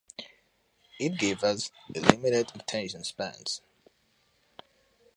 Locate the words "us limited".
1.43-2.53